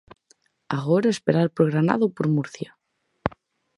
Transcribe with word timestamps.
Agora 0.77 1.07
a 1.09 1.15
esperar 1.15 1.47
por 1.55 1.65
Granada 1.73 2.07
ou 2.07 2.11
por 2.17 2.27
Murcia. 2.35 2.71